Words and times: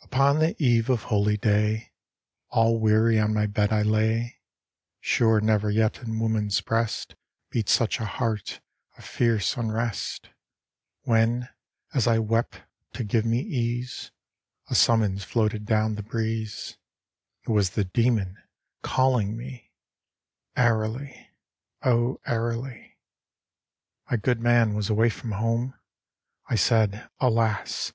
I. 0.00 0.04
Upon 0.06 0.38
the 0.38 0.56
eve 0.58 0.88
of 0.88 1.02
holy 1.02 1.36
day 1.36 1.92
All 2.48 2.80
weary 2.80 3.20
on 3.20 3.34
my 3.34 3.44
bed 3.44 3.74
I 3.74 3.82
lay, 3.82 4.40
(Sure 5.00 5.38
never 5.38 5.68
yet 5.70 5.98
in 5.98 6.18
woman's 6.18 6.62
breast, 6.62 7.14
Beat 7.50 7.68
such 7.68 8.00
a 8.00 8.06
heart 8.06 8.62
of 8.96 9.04
fierce 9.04 9.54
unrest!) 9.54 10.30
When, 11.02 11.50
as 11.92 12.06
I 12.06 12.20
wept 12.20 12.62
to 12.94 13.04
give 13.04 13.26
me 13.26 13.40
ease, 13.40 14.10
A 14.70 14.74
summons 14.74 15.24
floated 15.24 15.66
down 15.66 15.96
the 15.96 16.02
breeze; 16.02 16.78
It 17.46 17.50
was 17.50 17.68
the 17.76 17.84
demon 17.84 18.38
calling 18.80 19.36
me, 19.36 19.74
Airily, 20.56 21.32
O 21.82 22.18
airily. 22.24 22.72
ii. 22.80 22.96
My 24.10 24.16
good 24.16 24.40
man 24.40 24.72
was 24.72 24.88
away 24.88 25.10
from 25.10 25.32
home. 25.32 25.74
I 26.48 26.54
said:" 26.54 27.10
Alas 27.20 27.92